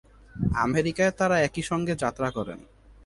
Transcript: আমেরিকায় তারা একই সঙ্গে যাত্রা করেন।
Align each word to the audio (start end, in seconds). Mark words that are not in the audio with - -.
আমেরিকায় 0.57 1.13
তারা 1.19 1.35
একই 1.39 1.61
সঙ্গে 1.61 1.93
যাত্রা 1.95 2.27
করেন। 2.31 2.59